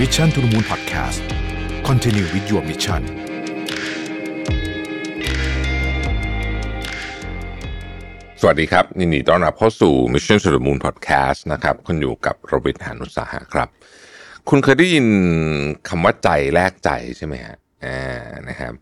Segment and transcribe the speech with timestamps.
[0.00, 1.22] Mission to the Moon Podcast
[1.88, 3.02] Continue with your mission
[8.40, 13.68] สวัสดีครับยินดีต้อนรับเข้าสู่ Mission to the Moon Podcast นะครับคุณอยู่กับโรบิทหานุสาหะครับ
[14.48, 15.06] คุณเคยได้ยิน
[15.88, 18.72] คำว่าใจแลกใจใช่ไหมฮะอ่านะครับ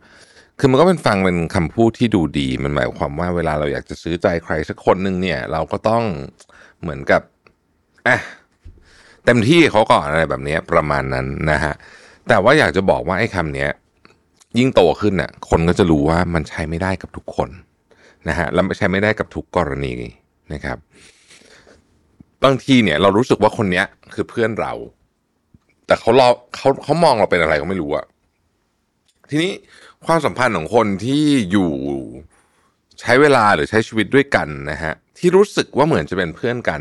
[0.59, 6.03] คือมันก็เป็นฟังเป็นคำพูดที่ดูดี มันหมายความว่าเวลาเราอยากจะซื้อใจใครสักคนหนึ่งเนี่ย เราก็ต้อง
[6.81, 7.23] เหมือนกับ
[8.09, 8.19] อะ
[9.25, 11.75] เต็มที่เขาก่อนอะไรแบบนี้ประมาณนั้นนะฮะ
[12.29, 13.67] แต่ว่าอยากจะบอกว่าไอ้คำนี้
[14.59, 17.51] ยิ่งโตขึ้นน่ะคนก็จะรู้ว่ามันใช้ไม่ได้กับทุกคน
[18.29, 19.95] นะฮะแล้วใช้ไม่ได้กับทุกกรณี
[20.53, 20.79] นะครับ
[22.45, 24.73] บางทีเนี่ยเรารู้สึกว่าคนเนี้ยคือเพื่อนเรา
[25.87, 28.07] แต่เขารอเขาเขามองเราเป็นอะไรก็ไม่รู้อะ
[29.31, 29.53] ทีนี้
[30.07, 31.73] ความสัมพันธ์ของคนที่อยู่
[33.01, 36.81] ใช้เวลาหรือใช้ชีวิตด้วยกันนะฮะที่รู้สึกว่าเหมือนจะเป็นเพื่อนกัน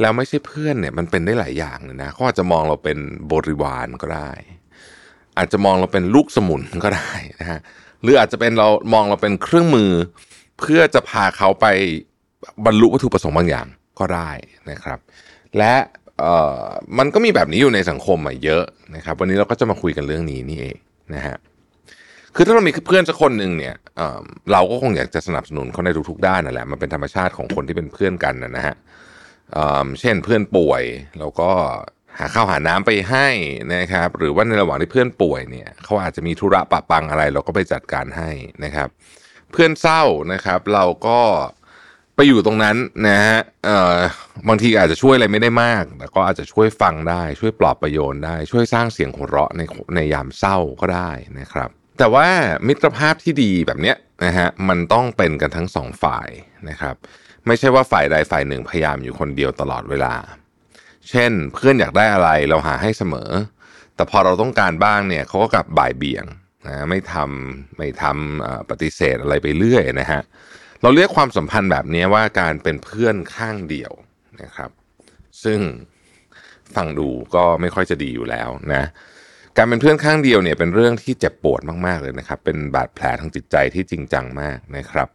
[0.00, 2.98] แล้วไม่ใช่เพื่อนเนี่ยมันเป็นได้หลายอย่างเลยนะเขาอาจจะมองเราเป็น
[3.32, 4.30] บริวารก็ได้
[5.38, 7.60] อาจจะมองเราเป็นลูกสมุนก็ได้นะฮะ
[8.02, 9.90] หรืออาจจะเป็นเรามองเราเป็นเครื่องมือ
[10.58, 11.66] เพื่อจะพาเขาไป
[12.64, 13.66] บรรลุวัตถุประสงค์บางอย่าง
[13.98, 14.30] ก็ได้
[14.70, 14.98] นะครับ
[15.58, 15.74] และ
[16.20, 16.64] เอ่อ
[16.98, 18.64] มันก็มีแบบนี้อยู่ในสังคมเยอะ
[18.96, 20.76] นะครับ วันนี้เราก็จะมาคุยกันเรื่องนี้นี่เอง
[21.14, 21.36] นะฮะ
[22.34, 24.20] คือถ้าเรามีเพื่อนสักคนหนึ่งเนี่ยเออ
[24.52, 30.82] เราก็คงอยากจะสนับสนุนเขาในทุกๆด้านนั่นแหละมันเป็นธรรมชาติของคนที่เป็นเพื่อนกันนะฮะเเช่นเพื่อนป่วย
[31.18, 31.52] เราก็
[32.18, 33.28] หาข้าวหาน้ำไปให้
[33.74, 38.30] นะครับ หรือว่าในระหว่างที่เพื่อนป่วยเนี่ยเขาอาจจะมีธุระปะปังอะไร เราก็ไปจัดการให้
[38.64, 38.88] นะครับ
[39.52, 41.20] เพื่อนเศร้านะครับ เราก็
[42.14, 42.76] ไปอยู่ตรงนั้น
[43.08, 43.38] นะฮะ
[44.48, 49.62] บางทีอาจจะช่วยอะไรไม่ได้มาก แต่ก็อาจจะช่วยฟังได้ ช่วยปลอบประโยชน์ได้ ช่วยสร้างเสียงหัวเราะใน
[49.94, 51.10] ในยามเศร้าก็ได้
[51.40, 52.28] นะครับ แต่ว่า
[52.66, 56.28] มิตรภาพที่ดีแบบเนี้ยนะฮะมันต้องเป็นกันทั้งสองฝ่าย
[56.68, 56.94] นะครับ
[57.46, 60.14] ไม่ใช่ว่าฝ่ายใดฝ่ายหนึ่งพยายามอยู่คนเดียวตลอดเวลา
[61.10, 63.30] เช่นเพื่อนอยากได้อะไรเราหาให้เสมอ
[63.96, 66.24] แต่พอเราต้องการบ้างเนี่ยเขาก็กลับบ่ายเบี่ยง
[66.66, 70.20] นะไม่ทำไม่ทำปฏิเสธอะไรไปเรื่อยนะฮะ
[70.82, 73.92] เราเรียกความสัมพันธ์แบบนี้ว่าการเป็นเพื่อนข้างเดียว
[74.42, 74.70] นะครับ
[75.44, 75.60] ซึ่ง
[76.76, 78.84] ฟังดูก็ไม่ค่อยจะดีอยู่แล้วนะ
[79.58, 85.08] การเป็นเพื่อนข้างเดียวเนี่ยเป็นเรื่องที่เจ็บปวดมากๆเลยนะครับ เป็นบาดแผลทางจิตใจที่จริงจังมากนะครับ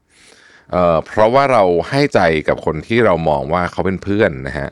[0.71, 4.69] เเพราะว่าเราให้ใจกับคนที่เรามองว่าเขาเป็นเพื่อนนะฮะ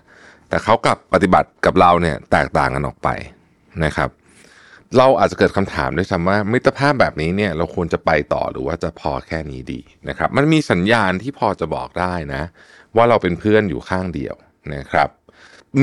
[0.49, 3.09] แต่เขากลับปฏิบัติกับเราเนี่ยแตกต่างกันออกไป
[3.85, 4.09] นะครับ
[4.97, 9.79] เราอาจจะเกิดคำถามด้วยซ้ำว่ามิตรภาพแบบนี้เนี่ยเราควรจะไปต่อหรือว่าจะพอแค่นี้ดี
[10.09, 12.41] นะครับ มันมีสัญญาณที่พอจะบอกได้นะ
[12.95, 14.35] ว่าเราเป็นเพื่อนอยู่ข้างเดียว
[14.75, 15.09] นะครับ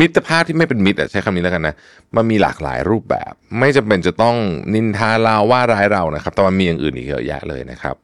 [0.00, 1.74] มิตรภาพที่ไม่เป็นมิตรอะใช้คำนี้แล้วกันนะ
[2.16, 4.36] มันมีหลากหลายรูปแบบ ไม่จำเป็นจะต้อง
[4.74, 7.94] นินทาเราว่าร้ายเรานะครับ แต่มันมีอย่างอื่นอีกเยอะแยะเลยนะครับ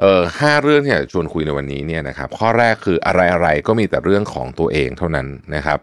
[0.00, 5.78] เอ่อห้าเรื่องที่ยากจะชวนคุยในวันนี้เนี่ยนะครับ ข้อแรกคืออะไรอะไรก็มีแต่เรื่องของตัวเองเท่านั้นนะครับ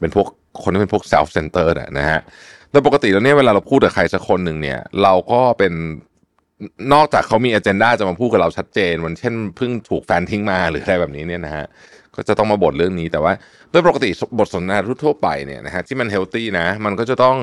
[0.00, 0.26] เป็นพวก
[0.62, 2.20] คนที่เป็นพวก self centered นะฮะ
[2.70, 5.72] โดยปกติแล้วเนี่ยเวลาเราพูดกับใครสักคนหนึ่งเนี่ย เราก็เป็น
[6.92, 11.66] นอกจากเขามี agenda จะมาพูดกับเราชัดเจนมันเช่นเพิ่งถูกแฟนทิ้งมาหรืออะไรแบบนี้เนี่ยนะฮะ
[12.18, 13.32] ก็จะต้องมาบ่นเรื่องนี้แต่ว่า
[13.70, 17.36] โดยปกติบทสนทนาทั่วไปเนี่ยนะฮะที่มัน healthy นะ มันก็จะต้อง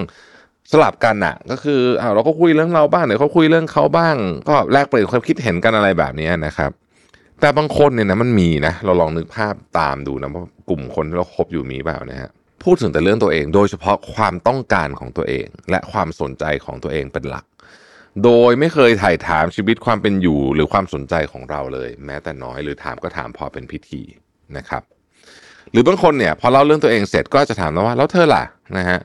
[0.72, 4.16] สลับกันอะก็คืออ่าเราก็คุยเรื่องเราบ้างเดี๋ยวเขาคุยเรื่องเขาบ้าง
[4.50, 6.72] ก็แลกเปลี่ยนความคิดเห็นกันอะไรแบบนี้นะครับ
[7.42, 12.30] แต่บางคนเนี่ยนะมันมีนะ เราลองนึกภาพตามดูนะว่ากลุ่มคนที่เราคบอยู่มีเปล่านะฮะ
[12.64, 17.46] พูดถึงแต่เรื่องตัวเอง โดยเฉพาะความต้องการของตัวเอง และความสนใจของตัวเองเป็นหลัก
[18.24, 24.02] โดยไม่เคยถ่ายถามชีวิตความเป็นอยู่ หรือความสนใจของเราเลย แม้แต่น้อยหรือถามก็ถามพอเป็นพิธี
[24.58, 24.84] นะครับ
[25.72, 28.44] หรือบางคนเนี่ยพอเล่าเรื่องตัวเองเสร็จก็จะถามนะว่าแล้วเธอล่ะ
[28.78, 29.00] นะฮะ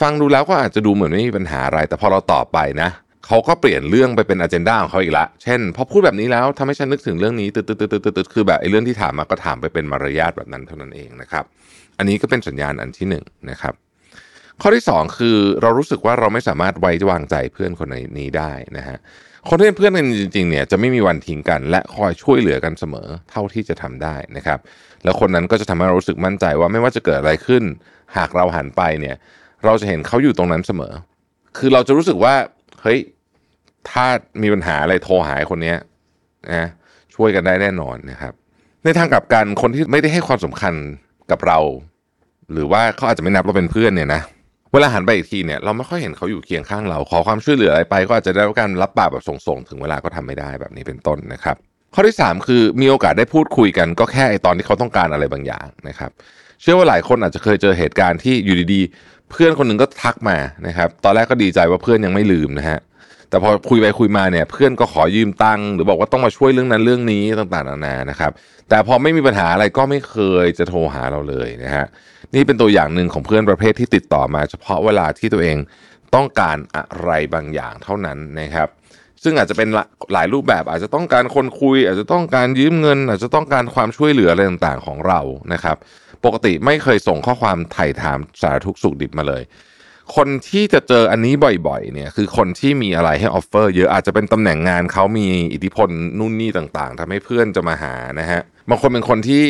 [0.00, 2.90] ฟังดูแล้วก็อาจจะดูเหมือนไม่มีปัญหาอะไร แต่พอเราตอบไปนะ
[3.26, 11.44] เขาก็เปลี่ยนเรื่องไปเป็นอ g e n d a ของเขาอีกละ เช่น พอพูดแบบนี้แล้วทำให้ฉันนึกถึงเรื่องนี้ตืดตืดตืดตืดคือแบบไอ้เรื่องที่ถามมาก็ถามไปเป็นมารยาทแบบนั้นเท่านั้นเองนะครับ
[11.98, 13.74] อันนี้ก็เป็นสัญญาณอันที่หนึ่งนะครับ
[14.60, 17.88] ข้อที่สองคือเรารู้สึกว่าเราไม่สามารถไว้วางใจเพื่อนคน
[18.18, 18.98] นี้ได้นะฮะ
[19.48, 24.58] คนที่เป็นเพื่อนกันจริงๆเนี่ยจะไม่มีวันทิ้งกัน และคอยช่วยเหลือกันเสมอเท่าที่จะทำได้นะครับ
[25.04, 27.62] แล้วคนนั้นก็จะทำให้เรารู้สึกมั่นใจว่าไม่ว่าจะเกิดอะไรขึ้น
[28.16, 29.16] หากเราหันไปเนี่ย
[29.64, 30.92] เราจะเห็นเขาอยู่ตรงนั้นเสมอ
[31.58, 32.34] คือเราจะรู้สึกว่า
[32.82, 32.98] เฮ้ย
[33.90, 34.06] ถ้า
[34.42, 35.76] มีปัญหาอะไรโทรหาคนเนี้ย
[36.52, 36.66] นะ
[37.14, 38.32] ช่วยกันได้แน่นอนนะครับ
[38.84, 40.74] ในทางกลับกันคนที่ไม่ได้ให้ความสำคัญ
[41.30, 41.58] กับเรา
[42.52, 44.22] หรือว่าเขาอาจจะไม่นับเราเป็นเพื่อนเนี่ยนะ
[44.72, 51.56] เวลาหันไปอีกทีเนี่ยเราไม่ค่อยเห็นเขาอยู่เคียงข้างเราขอความช่วยเหลืออะไรไป ก็อาจจะได้รับการรับปากแบบส่งๆ ถึงเวลาก็ทำไม่ได้แบบนี้เป็นต้นนะครับ
[51.94, 56.10] ข้อที่ 3 คือมีโอกาสได้พูดคุยกันก็แค่ไอตอนที่เขาต้องการอะไรบางอย่างนะครับ
[56.60, 60.36] เชื่อว่าหลายคนอาจจะเคยเจอเหตุการณ์ที่อยู่ดีๆ เพื่อนคนหนึ่งก็ทักมา
[60.66, 62.78] นะครับ ตอนแรกก็ดีใจว่าเพื่อนยังไม่ลืมนะฮะ
[63.28, 68.32] แต่พอคุยไปคุยมาเนี่ยเพื่อนก็ขอยืมตังค์หรือบอกว่าต้องมาช่วยเรื่องนั้นเรื่องนี้ต่างๆนานานะครับ
[68.68, 71.86] แต่พอไม่มีปัญหาอะไรก็ไม่เคยจะโทรหาเราเลยนะฮะ
[72.34, 75.56] นี่เป็นตัวอย่างหนึ่งของเพื่อนประเภทที่ติดต่อมา เฉพาะเวลาที่ตัวเอง
[76.14, 78.68] ต้องการอะไรบางอย่างเท่านั้นนะครับ
[79.22, 79.68] ซึ่งอาจจะเป็น
[80.12, 85.20] หลายรูปแบบอาจจะต้องการคนคุย อาจจะต้องการยืมเงิน อาจจะต้องการความช่วยเหลืออะไรต่างๆของเรา
[85.52, 85.76] นะครับ
[86.24, 89.42] ปกติไม่เคยส่งข้อความไถ่ถามสารทุกข์สุกดิบมาเลย
[90.16, 91.34] คนที่จะเจออันนี้
[91.68, 95.88] บ่อยๆเนี่ยคือคนที่มีอะไรให้ offer เยอะอาจจะเป็นตำแหน่งงานเขามีอิทธิพล
[96.18, 99.44] นู่นนี่ต่างๆทำให้เพื่อนจะมาหานะฮะบางคนเป็นคนที่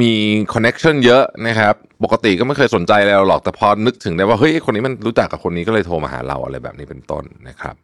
[0.00, 0.12] มี
[0.52, 1.74] connection เยอะนะครับ
[2.04, 7.74] ปกติก็ไม่เคยสนใจเราหรอกแต่พอนึกถึงได้ว่าเฮ้ยคนนี้มันรู้จักกับคนนี้ก็เลยโทรมาหาเราอะไรแบบนี้เป็นต้นนะครับ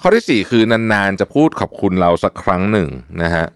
[0.00, 2.88] ข้อที่ 4 คือนานๆจะพูดขอบคุณเราสักครั้งหนึ่ง
[3.22, 3.46] นะฮะ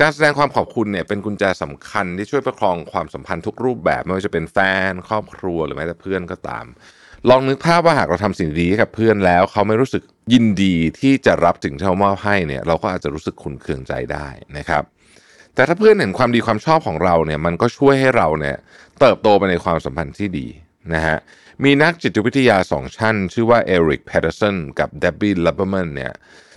[0.00, 4.58] การแสดงความขอบคุณเนี่ยเป็นกุญแจสำคัญที่ช่วยประคองความสัมพันธ์ทุกรูปแบบไม่ว่าจะเป็นแฟ
[4.90, 6.64] น ครอบครัวหรือแม้แต่เพื่อนก็ตาม
[7.30, 10.02] ลองนึกภาพว่าหากเราทำสิ่งดีให้กับเพื่อนแล้ว เขาไม่รู้สึก
[10.32, 14.28] ยินดีที่จะรับถึงที่เรามอบให้เนี่ยเราก็อาจจะรู้สึกขุนเคืองใจได้
[14.58, 14.82] นะครับ
[15.56, 18.56] แต่ถ้าเพื่อนเห็นความดีความชอบของเราเนี่ยมันก็ช่วยให้เราเนี่ย
[19.00, 20.46] เติบโตไปในความสัมพันธ์ที่ดี
[20.94, 21.16] นะฮะ
[21.64, 26.12] มีนักจิตวิทยาสองท่าน ชื่อว่าเอริกแพตเทอร์สันกับเดบบี้ลับเบอร์แมนเนี่ย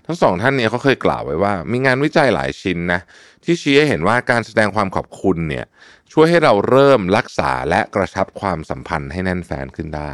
[0.06, 3.02] ทั้งสองท่านเนี่ยเขาเคยกล่าวไว้ว่า มีงานวิจัยหลายชิ้นนะ
[3.44, 5.66] ที่ชี้ให้เห็นว่าการแสดงความขอบคุณเนี่ย
[6.14, 10.14] ช่วยให้เราเริ่มรักษาและกระชับความสัมพันธ์ให้แน่นแฟ้นขึ้นได้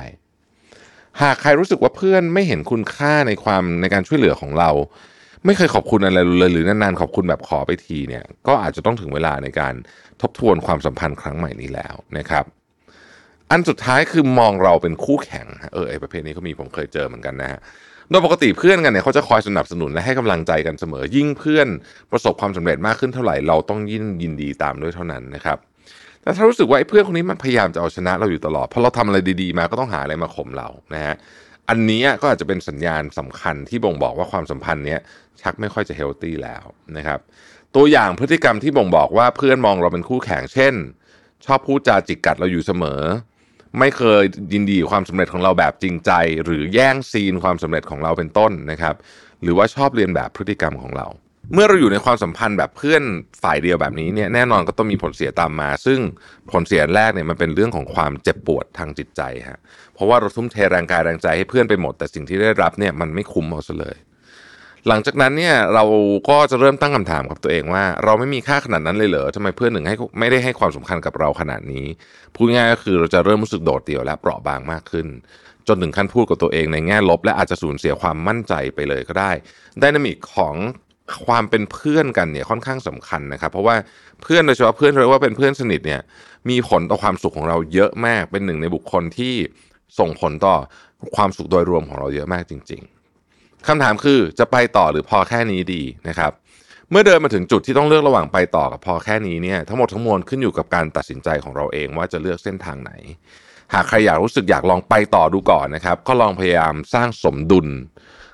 [1.21, 4.69] หากใครรู้สึกว่าเพื่อนไม่เห็นคุณค่าในความในการช่วยเหลือของเรา
[5.45, 9.73] ไม่เคยขอบคุณอะไรเลยหรือนานๆขอบคุณแบบขอไปทีเนี่ยก็อาจจะต้องถึงเวลาในการ
[10.21, 12.45] ทบทวนความสัมพันธ์ครั้งใหม่นี้แล้วนะครับ
[13.51, 17.59] อันสุดท้ายคือมองเราเป็นคู่แข่งเออไอประเภทนี้ก็มีผมเคยเจอเหมือนกันนะฮะ
[18.09, 21.67] โดยปกติเพื่อนกันเนี่ยเขาจะคอยสนับสนุนและให้กำลังใจกันเสมอ ยิ่งเพื่อน
[22.11, 25.57] ประสบความสำเร็จมากขึ้นเท่าไหร่เราต้องยิ่งยินดีตามด้วยเท่านั้นนะครับ
[26.21, 31.15] แต่ถ้ารู้สึกว่าไอ้เพื่อนคนนี้มันพยายามจะเอาชนะเราอยู่ตลอดเพราะเราทำอะไรดีๆ มาก็ต้องหาอะไรมาข่มเรานะฮะ
[31.69, 34.99] อันนี้ก็อาจจะเป็นสัญญาณสำคัญที่บ่งบอกว่าความสัมพันธ์เนี้ย
[35.41, 36.63] ชักไม่ค่อยจะเฮลตี้แล้ว
[36.97, 37.19] นะครับ
[37.75, 40.73] ตัวอย่างพฤติกรรมที่บ่งบอกว่าเพื่อนมองเราเป็นคู่แข่งเช่น
[41.45, 43.01] ชอบพูดจาจิกกัดเราอยู่เสมอ
[43.79, 44.23] ไม่เคย
[44.53, 46.11] ยินดีความสำเร็จของเราแบบจริงใจ
[46.43, 48.95] หรือแย่งซีนความสำเร็จของเราเป็นต้นนะครับ
[49.41, 51.07] หรือว่าชอบเรียนแบบพฤติกรรมของเรา
[51.53, 53.03] เมื่อเราอยู่ในความสัมพันธ์แบบเพื่อน
[53.43, 55.99] ฝ่ายเดียวแบบนี้เนี่ยแน่นอนก็ต้องมีผลเสียตามมา ซึ่ง
[56.51, 59.59] ผลเสียแรกเนี่ยมันเป็นเรื่องของความเจ็บปวดทางจิตใจฮะ
[59.93, 63.95] เพราะว่าเราทุ่มเทแรงกายแรงใจให้เพื่อนไปหมด แต่สิ่งที่ได้รับเนี่ยมันไม่คุ้มเอาซะเลย
[64.87, 65.83] หลังจากนั้นเนี่ยเรา
[66.29, 71.85] ก็จะเริ่มตั้งคำถามกับตัวเองว่า เราไม่มีค่าขนาดนั้นเลยเหรอทำไมเพื่อนหนึ่งให้ไม่ได้ให้ความสำคัญกับเราขนาดนี้
[72.35, 75.07] พูดง่ายก็คือเราจะเริ่มรู้สึกโดดเดี่ยวและเปราะบางมากขึ้น
[75.67, 79.31] จนถึงขั้นพูดกับตัวเองในแง่ลบ และอาจจะสูญเสียความมั่นใจไปเลยก็ได้
[79.81, 80.55] ดินามิกของ
[81.27, 83.75] ความเป็นเพื่อนกันเนี่ยค่อนข้างสำคัญนะครับ เพราะว่า
[84.21, 86.01] เพื่อนโดยเฉพาะเพื่อนเรียกว่าเป็นเพื่อนสนิทเนี่ย
[86.49, 89.33] มีผลต่อความสุขของเราเยอะมากเป็นหนึ่งในบุคคลที่
[89.99, 90.55] ส่งผลต่อ
[91.15, 92.83] ความสุขโดยรวมของเราเยอะมากจริง
[93.67, 96.31] คำถามคือจะไปต่อหรือพอแค่นี้ดีนะครับ
[96.91, 102.91] เมื่อเดินมาถึงจุดที่ต้องเลือกระหว่างไปต่อกับพอแค่นี้เนี่ยทั้งหมดทั้งมวลขึ้นอยู่กับการตัดสินใจของเราเองว่าจะเลือกเส้นทางไหน
[103.73, 107.67] หากใครอยากรู้สึกอยากลองไปต่อดูก่อนนะครับ ก็ลองพยายามสร้างสมดุล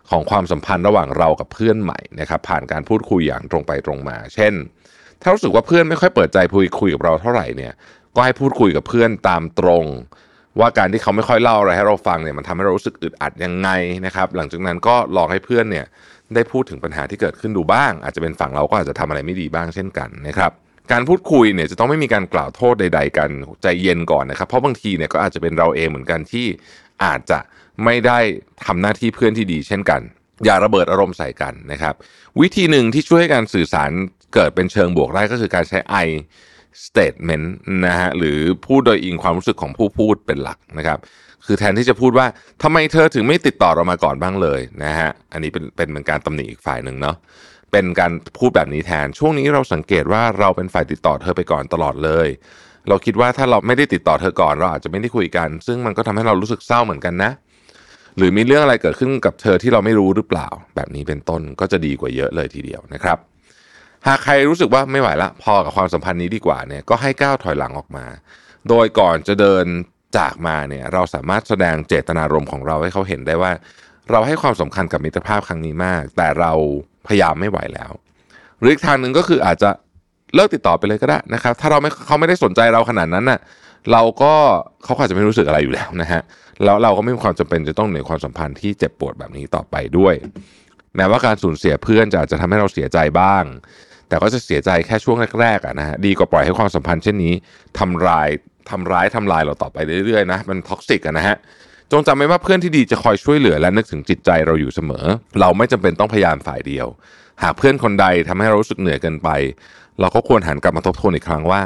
[0.10, 4.54] ของความสัมพันธ์ระหว่างเรากับเพื่อนใหม่นะครับผ่านการพูดคุยอย่างตรงไปตรงมา เช่น
[5.22, 7.74] ถ้ารู้สึกว่าเพื่อนไม่ค่อยเปิดใจพูดคุยกับเราเท่าไหร่เนี่ย
[8.16, 9.86] ก็ให้พูดคุยกับเพื่อนตามตรง
[10.59, 13.69] ว่าการที่เขาไม่ค่อยเล่าอะไรให้เราฟังเนี่ยมันทำให้เรารู้สึกอึดอัดยังไง
[14.06, 15.86] นะครับ หลังจากนั้นก็ลองให้เพื่อนเนี่ย
[16.36, 20.51] ได้พูดถึงปัญหาที่เกิดขึ้นดูบ้าง อาจจะเป็นฝั่งเราก็อาจจะทำอะไรไม่ดีบ้างเช่นกันนะครับ
[20.92, 23.30] การพูดคุยเนี่ยจะต้องไม่มีการกล่าวโทษใด ๆ กัน
[23.63, 26.48] ใจเย็นก่อนนะครับ เพราะบางทีเนี่ยก็อาจจะเป็นเราเองเหมือนกันที่
[27.04, 27.40] อาจจะ
[27.83, 28.19] ไม่ได้
[28.66, 30.02] ทำหน้าที่เพื่อนที่ดี เช่นกัน
[30.45, 31.94] อย่าระเบิดอารมณ์ใส่กันนะครับ
[32.42, 33.92] วิธีหนึ่งที่ช่วยให้การสื่อสาร
[34.33, 35.95] เกิดเป็นเชิงบวกได้ก็คือการใช้ไอ
[36.85, 37.45] statement
[37.85, 40.99] นะฮะหรือพูดโดยอิงความรู้สึกของผู้พูดเป็นหลักนะครับ
[41.45, 42.28] คือแทนที่จะพูดว่า
[42.63, 47.16] ทำไมเธอถึงไม่ติดต่อเรามาก่อนบ้างเลยนะฮะอันนี้เป็นเป็นเหมือนการตำหนิอีกฝ่ายหนึ่งเนาะ
[47.71, 52.28] เป็นการพูดแบบนี้แทนช่วงนี้เราสังเกตว่าเราเป็นฝ่ายติดต่อเธอไปก่อนตลอดเลย
[52.90, 57.31] เราคิดว่าถ้าเราไม่ได้ติดต่อเธอก่อน เราอาจจะไม่ได้คุยกัน ซึ่งมันก็ทำให้เรารู้สึกเศร้าเหมือนกันนะ
[58.18, 63.18] หรือมีเรื่องอะไรเกิดขึ้นกับเธอที่เราไม่รู้หรือเปล่า แบบนี้เป็นต้นก็จะดีกว่าเยอะเลยทีเดียวนะครับ
[64.07, 68.05] หากใครรู้สึกว่าไม่ไหวละพอกับความสัมพันธ์นี้ดีกว่าเนี่ยก็ให้ก้าวถอยหลังออกมา
[68.69, 69.65] โดยก่อนจะเดิน
[70.17, 73.51] จากมาเนี่ยเราสามารถแสดงเจตนารมณ์ของเราให้เขาเห็นได้ว่า
[74.11, 76.51] เราให้ความสำคัญกับมิตรภาพครั้งนี้มาก แต่เรา
[77.07, 77.91] พยายามไม่ไหวแล้ว
[78.59, 79.69] หรืออีกทางหนึ่งก็คืออาจจะ
[80.35, 83.39] เลิกติดต่อไปเลยก็ได้นะครับ ถ้าเราไม่เขาไม่ได้สนใจเราขนาดนั้นน่ะ
[83.91, 84.33] เราก็
[84.83, 86.21] เขาอาจจะไม่รู้สึกอะไรอยู่แล้วนะฮะ
[86.63, 90.15] แล้วเราก็ไม่มีความจำเป็นจะต้องเหนือความสัมพันธ์ที่เจ็บปวดแบบนี้ต่อไปด้วย
[90.95, 93.43] แม้ว่าการสูญเสียเพื่อนจะอาจจะทำให้เราเสียใจบ้าง
[94.11, 97.33] แต่ก็จะเสียใจแค่ช่วงแรกๆอะนะฮะดีกว่าปล่อยให้ความสัมพันธ์เช่นนี้
[97.80, 98.30] ทำลาย
[98.69, 101.35] ทำร้ายทำลายเราต่อไปเรื่อยๆนะมันท็อกซิกอะนะฮะ
[101.91, 105.06] จงจำไว้ว่าเพื่อนที่ดีจะคอยช่วยเหลือและนึกถึงจิตใจเราอยู่เสมอ
[105.39, 106.87] เราไม่จำเป็นต้องพยายามฝ่ายเดียว
[107.44, 109.30] หากเพื่อนคนใดทำให้เรารู้สึกเหนื่อยเกินไป
[109.99, 111.61] เราก็ควรหันกลับมาทบทวนอีกครั้งว่า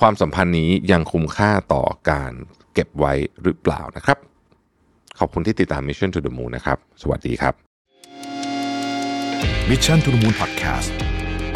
[0.00, 2.32] ความสัมพันธ์นี้ยังคุ้มค่าต่อการ
[2.74, 3.12] เก็บไว้
[3.42, 4.18] หรือเปล่านะครับ
[5.18, 7.54] ขอบคุณที่ติดตาม Mission to the Moon นะครับ สวัสดีครับ
[9.70, 10.92] Mission to the Moon Podcast